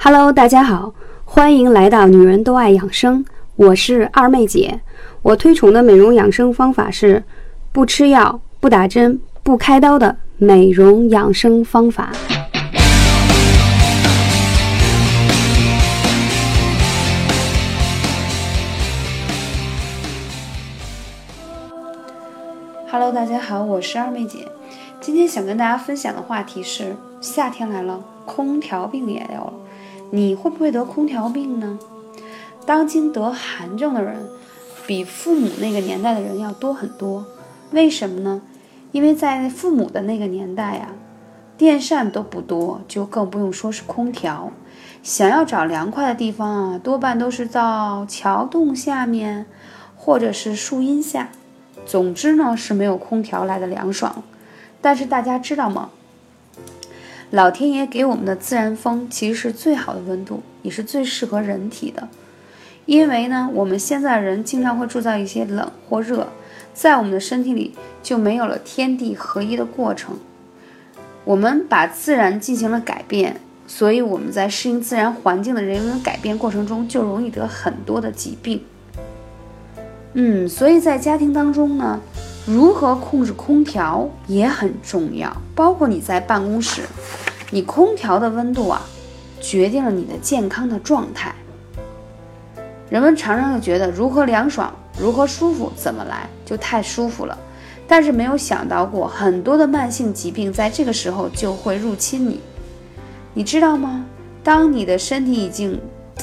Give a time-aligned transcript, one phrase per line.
[0.00, 0.94] Hello，大家好，
[1.24, 3.24] 欢迎来到女人都爱养生，
[3.56, 4.80] 我是二妹姐。
[5.22, 7.24] 我推崇的美容养生方法是
[7.72, 12.12] 不吃药、不打针、不开刀的美容养生方法。
[22.88, 24.46] Hello，大家好，我是二妹姐。
[25.00, 29.52] 今天想跟大家分享的话题是：夏天来了，空调病也有了。
[30.10, 31.78] 你会不会得空调病呢？
[32.64, 34.26] 当今得寒症的人，
[34.86, 37.26] 比父母那个年代的人要多很多。
[37.72, 38.42] 为什么呢？
[38.92, 40.88] 因为在父母的那个年代呀，
[41.56, 44.50] 电扇都不多，就更不用说是空调。
[45.02, 49.46] 想要找凉快的地方啊，多半都是到桥洞下面，
[49.94, 51.28] 或者是树荫下。
[51.84, 54.22] 总之呢，是没有空调来的凉爽。
[54.80, 55.90] 但是大家知道吗？
[57.30, 62.08] 老天爷给我们的自然风其实是最好的温度，也是最适合人体的。
[62.86, 66.28] 因为呢，我们现在人经常会制造一些冷或热，
[66.72, 70.16] 在我们的身体里就没有了天地合一的过程。
[71.24, 78.62] 我们把自然进行了改变，所以我们在适应自然环境的人为改变过程中，就容易得很多的疾病。
[80.14, 82.00] 嗯，所以在家庭当中呢。
[82.46, 86.80] 如何控制空调也很重要，包括你在办公室，
[87.50, 88.82] 你空调的温度啊，
[89.40, 91.34] 决定了你的健康的状态。
[92.90, 97.36] 人们常常就觉得如何凉爽、如何舒服，怎么来就太舒服了，
[97.86, 102.40] 但是没有想到过很多的慢性疾病在这个时候就会入侵你。
[103.34, 104.04] 你知道吗？
[104.42, 105.80] 当你的身体已经，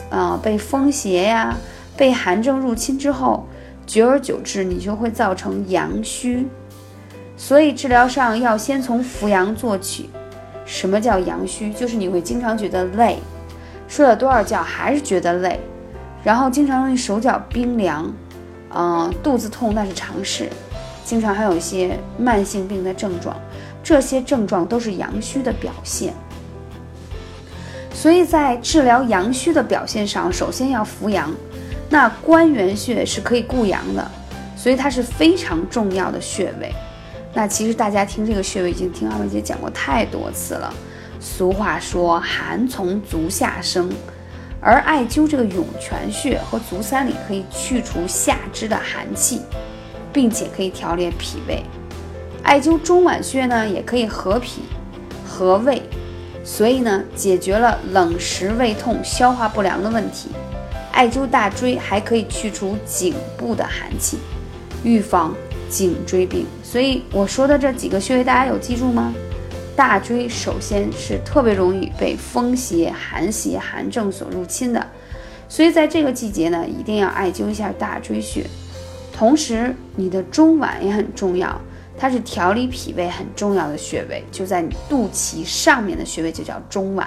[0.09, 1.55] 啊，被风邪呀、
[1.95, 3.45] 被寒症入侵之后。
[3.87, 6.47] 久而久之，你就会造成阳虚，
[7.37, 10.09] 所以治疗上要先从扶阳做起。
[10.65, 11.71] 什么叫阳虚？
[11.71, 13.19] 就是你会经常觉得累，
[13.87, 15.59] 睡了多少觉还是觉得累，
[16.23, 18.11] 然后经常容易手脚冰凉，
[18.73, 20.49] 嗯，肚子痛那是常事，
[21.03, 23.35] 经常还有一些慢性病的症状，
[23.83, 26.13] 这些症状都是阳虚的表现。
[27.93, 31.31] 所以在治疗阳虚的表现上，首先要扶阳。
[31.87, 34.11] 那关元穴是可以固阳的，
[34.57, 36.73] 所以它是非常重要的穴位。
[37.35, 40.73] 那其实大家听这个穴位已经听二妹姐讲过太多次了。
[41.19, 43.91] 俗话说寒从足下生，
[44.61, 49.41] 而艾灸这个涌泉穴和足三里可以去除下肢的寒气，
[50.13, 51.61] 并且可以调理脾胃。
[52.41, 54.61] 艾灸中脘穴呢，也可以和脾
[55.27, 55.81] 和胃，
[56.43, 60.29] 所以呢，解决了冷食胃痛、消化不良的问题。
[60.93, 64.19] 艾灸大椎还可以去除颈部的寒气，
[64.83, 65.35] 预防
[65.69, 66.45] 颈椎病。
[66.63, 69.13] 所以我说的这几个穴位，大家有记住吗？
[69.75, 74.87] 大椎首先是特别容易被风邪、寒邪、寒症所入侵的，
[75.49, 78.45] 所以在这个季节呢，一定要艾灸一下大椎穴。
[79.11, 81.59] 同时，你的中脘也很重要，
[81.97, 87.05] 它是调理脾胃很重要的穴位，就在你肚脐上面的穴位就叫中脘。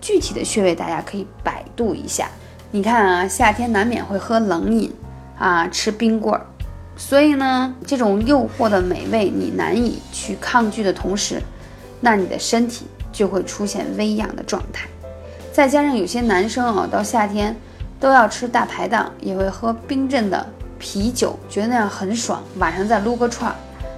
[0.00, 2.28] 具体的穴位大家可以百度一下。
[2.70, 4.92] 你看啊，夏天难免会喝冷饮
[5.38, 6.44] 啊，吃冰棍儿，
[6.96, 11.42] 所以呢，这种诱惑的美味你难以去抗拒的同时，
[12.00, 14.86] 那你的身体就会出现微痒的状态。
[15.52, 17.54] 再加上有些男生啊，到夏天
[17.98, 20.46] 都要吃大排档，也会喝冰镇的
[20.78, 23.56] 啤酒，觉得那样很爽，晚上再撸个串儿，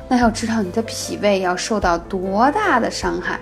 [0.08, 3.38] 那要知道你的脾胃要受到多大的伤害。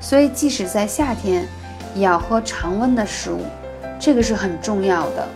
[0.00, 1.46] 所以即使在夏天，
[1.94, 3.40] 也要喝常温的食物。
[3.98, 5.26] 这个是很重要的，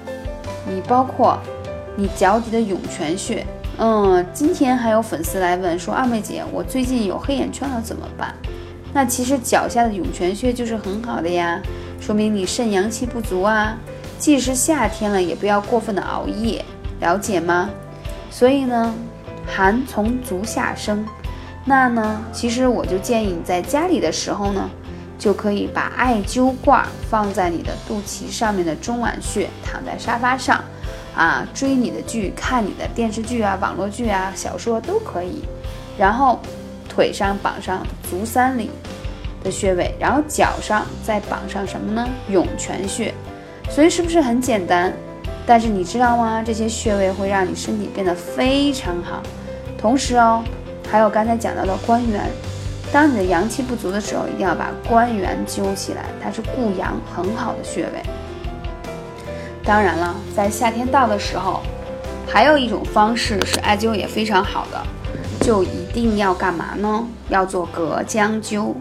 [0.66, 1.38] 你包括
[1.98, 3.44] 你脚底的涌泉穴，
[3.76, 8.32] 嗯，今天还有粉丝来问说，二妹姐，我最近有黑眼圈了怎么办？
[8.92, 11.60] 那其实脚下的涌泉穴就是很好的呀，
[12.00, 13.76] 说明你肾阳气不足啊。
[14.16, 16.64] 即使夏天了，也不要过分的熬夜，
[17.00, 17.68] 了解吗？
[18.30, 18.94] 所以呢，
[19.44, 21.04] 寒从足下生，
[21.64, 24.70] 那呢，其实我就建议你在家里的时候呢。
[25.18, 30.62] 就可以把艾灸罐放在你的肚脐上面的中脘穴，躺在沙发上，
[31.18, 35.42] 啊，追你的剧，看你的电视剧啊、网络剧啊、小说都可以。
[35.98, 36.38] 然后
[36.88, 38.70] 腿上绑上足三里
[39.42, 42.08] 的穴位，然后脚上再绑上什么呢？
[42.28, 43.12] 涌泉穴。
[43.68, 44.92] 所以是不是很简单？
[45.44, 46.40] 但是你知道吗？
[46.40, 49.20] 这些穴位会让你身体变得非常好。
[49.76, 50.44] 同时哦，
[50.88, 52.30] 还有刚才讲到的关元。
[52.92, 58.02] 当你的阳气不足的时候，一定要把关元灸起来，它是固阳很好的穴位。
[59.68, 61.60] 当然了，在夏天到的时候，
[62.26, 64.82] 还有一种方式是艾灸也非常好的，
[65.44, 67.06] 就一定要干嘛呢？
[67.28, 68.72] 要做隔姜灸，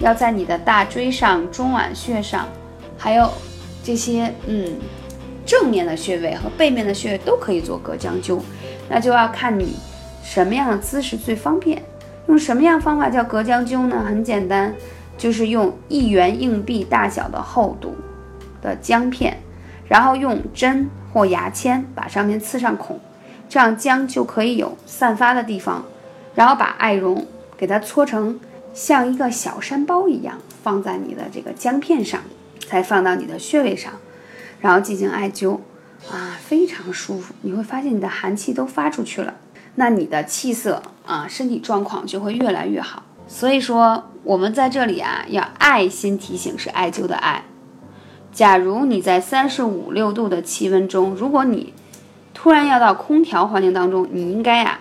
[0.00, 2.46] 要在你的大椎上、中脘穴上，
[2.98, 3.30] 还有
[3.82, 4.76] 这些嗯
[5.46, 8.38] 正面的穴位和背面的穴位都可以做隔姜灸，
[8.86, 9.78] 那就要看你
[10.22, 11.82] 什么样的姿势最方便。
[12.26, 14.04] 用什么样方法叫隔姜灸呢？
[14.06, 14.74] 很简单，
[15.16, 17.94] 就是用一元硬币大小的厚度
[18.60, 19.38] 的姜片，
[19.88, 23.00] 然后用针或牙签把上面刺上孔，
[23.48, 25.84] 这样姜就可以有散发的地方。
[26.34, 27.24] 然后把艾绒
[27.56, 28.40] 给它搓成
[28.72, 32.20] 像一个小山包一样，放在你的这个姜片上，
[32.66, 33.92] 再放到你的穴位上，
[34.60, 35.60] 然后进行艾灸，
[36.10, 37.32] 啊，非常舒服。
[37.42, 39.34] 你会发现你的寒气都发出去了。
[39.76, 43.04] 那你的气色啊，身体状况就会越来越好。
[43.28, 47.44] 所以说，我们在这里啊，要爱心提醒是艾灸的艾。
[48.34, 51.72] 假如你在三十五六度的气温中，如果你
[52.34, 54.80] 突然要到空调环境当中，你应该啊，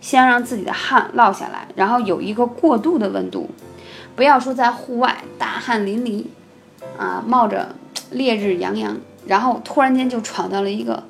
[0.00, 3.50] 先让自己的汗落下来，然后有一个过渡的温度，
[4.14, 6.24] 不要说在户外大汗淋漓
[6.96, 7.74] 啊，冒着
[8.12, 11.02] 烈日洋洋，然后突然间就闯到了一个。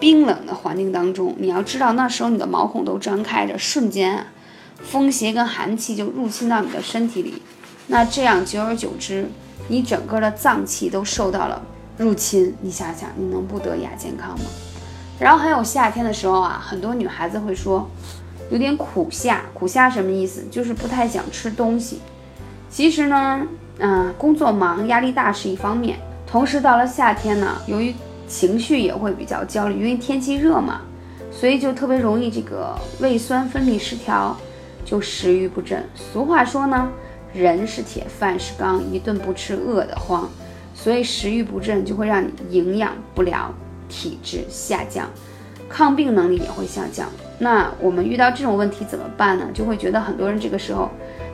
[0.00, 4.26] 冰冷的环境当中，你要知道那时候你的毛孔都张开着，瞬间啊，
[4.82, 7.40] 风邪跟寒气就入侵到你的身体里。
[7.86, 9.28] 那这样久而久之，
[9.68, 11.60] 你整个的脏器都受到了
[11.96, 12.54] 入侵。
[12.60, 14.44] 你想想，你能不得亚健康吗？
[15.18, 17.88] 然后还有夏天的时候啊，很多女孩子会说
[18.50, 19.42] 有点苦夏。
[19.54, 20.44] 苦夏什么意思？
[20.50, 22.00] 就是不太想吃东西。
[22.68, 23.42] 其实呢，
[23.78, 27.94] 嗯，工作忙、压力大是一方面，同时到了夏天呢，由于
[28.26, 30.80] 情绪也会比较焦虑，因为天气热嘛，
[31.30, 34.36] 所以就特别容易这个胃酸分泌失调，
[34.84, 35.86] 就食欲不振。
[35.94, 36.90] 俗话说呢，
[37.32, 40.28] 人是铁，饭是钢，一顿不吃饿得慌，
[40.74, 43.52] 所以食欲不振就会让你营养不良，
[43.88, 45.08] 体质下降，
[45.68, 47.08] 抗病能力也会下降。
[47.38, 49.46] 那我们遇到这种问题怎么办呢？
[49.52, 50.90] 就会觉得很多人这个时候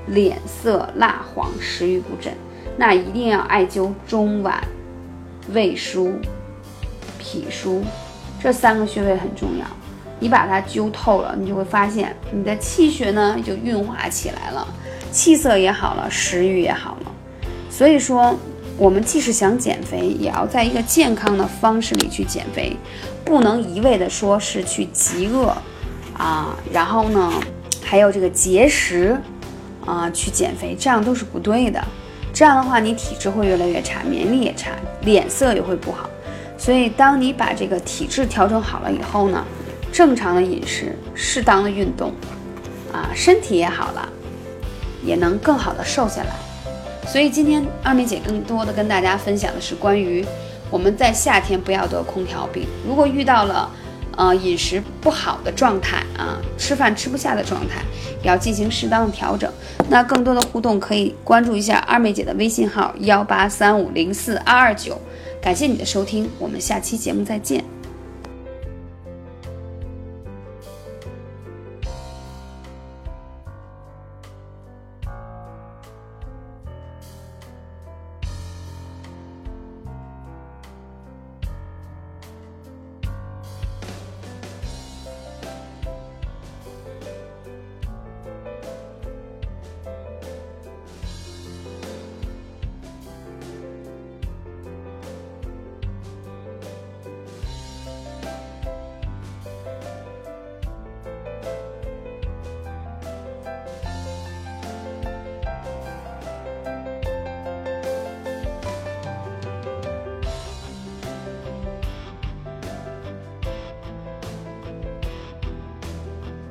[0.06, 2.32] 脸色蜡黄，食欲不振，
[2.76, 4.60] 那一定要艾灸中脘、
[5.52, 6.12] 胃腧。
[7.20, 7.82] 脾腧
[8.40, 9.66] 这三个穴位很重要，
[10.18, 14.66] 你把它灸透了，你就会发现你的气血呢就运化起来了，
[15.18, 17.12] 气色也好了，食欲也好了。
[17.68, 18.38] 所以说，
[18.76, 22.76] 我们即使想减肥，也要在一个健康的方式里去减肥，
[23.24, 25.52] 不能一味的说是去饥饿
[26.16, 27.32] 啊，然后呢
[27.82, 29.20] 还有这个节食
[29.84, 31.84] 啊去减肥，这样都是不对的。
[32.32, 34.70] 这样的话，你体质会越来越差，免疫力也差，
[35.00, 36.08] 脸色也会不好。
[36.56, 39.44] 所以，当你把这个体质调整好了以后呢，
[39.90, 42.12] 正常的饮食、适当的运动，
[42.92, 44.08] 啊，身体也好了，
[45.02, 46.34] 也能更好的瘦下来。
[47.06, 50.24] 所以今天二妹姐更多的跟大家分享的是关于
[50.70, 52.66] 我们在夏天不要得空调病。
[52.86, 53.70] 如果遇到了
[54.16, 57.80] 呃饮食不好的状态啊，吃饭吃不下的状态，
[58.22, 59.50] 要进行适当的调整。
[59.88, 65.00] 那更多的互动可以关注一下二妹姐的微信号幺八三五零四二二九。
[65.40, 67.77] 感谢你的收听，我们下期节目再见。